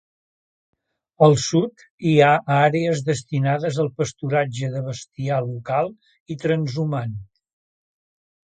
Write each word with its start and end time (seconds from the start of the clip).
Al 1.25 1.35
sud 1.41 1.83
hi 2.11 2.13
ha 2.21 2.29
àrees 2.55 3.03
destinades 3.11 3.77
al 3.85 3.91
pasturatge 4.01 4.73
de 4.77 4.83
bestiar 4.89 5.41
local 5.51 5.93
i 6.37 6.43
transhumant. 6.47 7.17